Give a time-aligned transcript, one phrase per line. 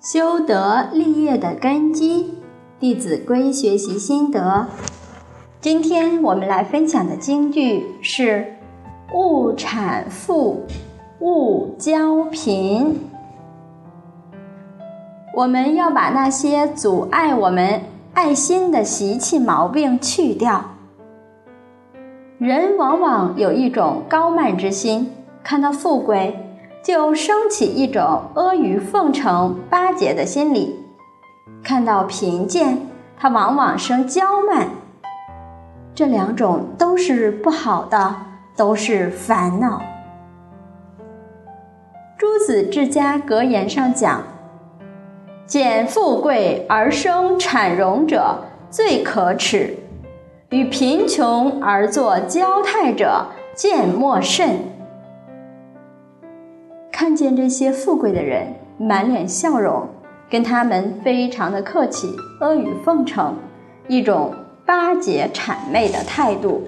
[0.00, 2.22] 修德立业的根基，
[2.80, 4.66] 《弟子规》学习心得。
[5.60, 8.56] 今天我们来分享的金句是
[9.12, 10.62] ：“勿产富，
[11.18, 12.98] 勿骄贫。”
[15.36, 17.82] 我们要把那些阻碍我们
[18.14, 20.64] 爱心的习气毛病去掉。
[22.38, 25.12] 人往往有一种高慢之心，
[25.44, 26.34] 看到富贵。
[26.82, 30.76] 就升起一种阿谀奉承、巴结的心理；
[31.62, 32.86] 看到贫贱，
[33.18, 34.68] 他往往生骄慢。
[35.94, 38.16] 这两种都是不好的，
[38.56, 39.82] 都是烦恼。
[42.16, 44.22] 朱子治家格言上讲
[45.46, 49.74] ：“见富贵而生产荣者，最可耻；
[50.48, 54.60] 与贫穷而作交态者，见莫甚。”
[57.00, 59.88] 看见这些富贵的人满脸笑容，
[60.28, 63.34] 跟他们非常的客气，阿谀奉承，
[63.88, 64.34] 一种
[64.66, 66.62] 巴结谄媚的态度，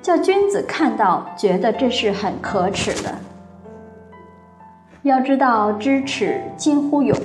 [0.00, 3.12] 叫君子看到觉得这是很可耻的。
[5.02, 7.18] 要知道知耻近乎勇，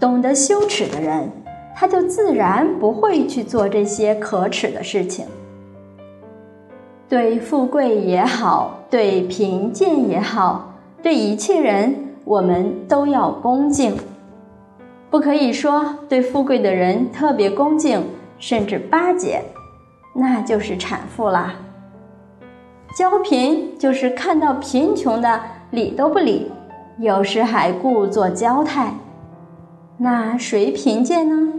[0.00, 1.30] 懂得羞耻的人，
[1.76, 5.26] 他就自然不会去做这些可耻的事情。
[7.06, 10.67] 对富贵也好，对贫贱也好。
[11.02, 13.96] 对一切人，我们都要恭敬，
[15.10, 18.04] 不可以说对富贵的人特别恭敬，
[18.38, 19.42] 甚至巴结，
[20.14, 21.54] 那就是产妇啦。
[22.96, 26.50] 骄贫就是看到贫穷的理都不理，
[26.98, 28.92] 有时还故作娇态，
[29.98, 31.52] 那谁贫贱呢？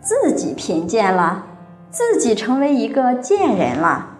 [0.00, 1.46] 自己贫贱了，
[1.88, 4.18] 自己成为一个贱人了。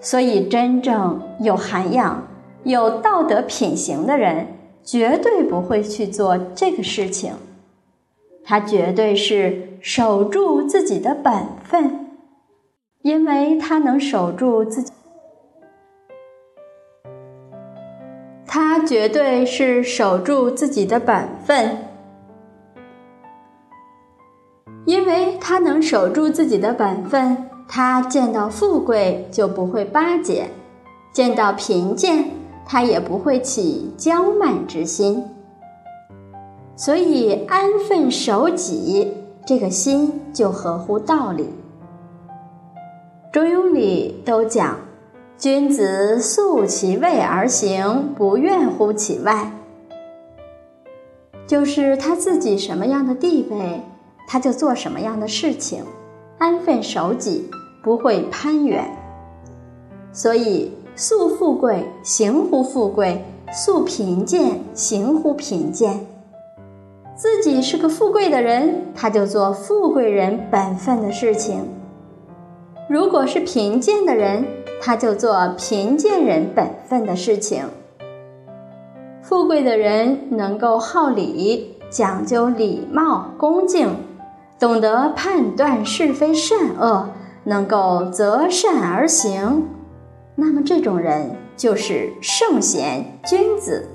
[0.00, 2.22] 所以，真正有涵养。
[2.64, 4.48] 有道德品行的人，
[4.82, 7.34] 绝对不会去做这个事情。
[8.44, 12.08] 他绝对是守住自己的本分，
[13.02, 14.92] 因为他能守住自己。
[18.46, 21.86] 他绝对是守住自己的本分，
[24.84, 27.48] 因为他能守住自己的本分。
[27.68, 30.50] 他见到富贵就不会巴结，
[31.12, 32.39] 见到贫贱。
[32.72, 35.24] 他也不会起骄慢之心，
[36.76, 39.12] 所以安分守己
[39.44, 41.48] 这个心就合乎道理。
[43.32, 44.76] 中庸里都讲，
[45.36, 49.50] 君子素其位而行，不怨乎其外。
[51.48, 53.80] 就是他自己什么样的地位，
[54.28, 55.82] 他就做什么样的事情，
[56.38, 57.50] 安分守己，
[57.82, 58.88] 不会攀援。
[60.12, 60.70] 所以。
[61.02, 66.06] 素富贵，行乎富贵；素贫贱，行乎贫贱。
[67.16, 71.60] 自己是个富贵的人，他就做富贵人本分的事情；
[72.86, 74.44] 如果是贫贱的人，
[74.82, 77.64] 他就做贫贱人本分的事情。
[79.22, 83.88] 富贵的人能够好礼，讲究礼貌恭敬，
[84.58, 87.08] 懂得判断是非善恶，
[87.44, 89.66] 能够择善而行。
[90.34, 93.88] 那么这种人就是圣贤君子。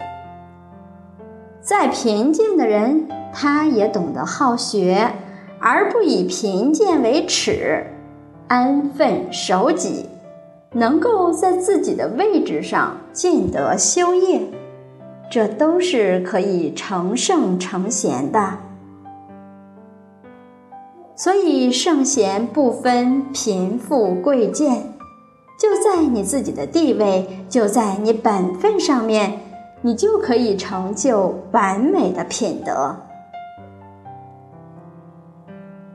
[1.62, 5.12] 再贫贱的人，他也懂得好学，
[5.60, 7.88] 而不以贫贱为耻，
[8.48, 10.06] 安分守己，
[10.74, 14.42] 能够在自己的位置上尽德修业，
[15.32, 18.60] 这都是可以成圣成贤的。
[21.16, 24.95] 所以圣贤不分贫富贵贱。
[25.58, 29.40] 就在你自己的地位，就在你本分上面，
[29.82, 32.96] 你就可以成就完美的品德。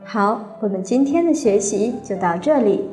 [0.03, 2.89] 好，我们今天的学习就到这里。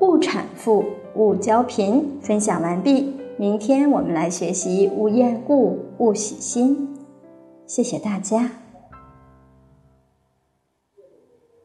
[0.00, 0.84] 勿产妇，
[1.14, 3.16] 勿交贫，分享完毕。
[3.36, 6.94] 明天我们来学习勿厌故，勿喜新。
[7.66, 8.63] 谢谢大家。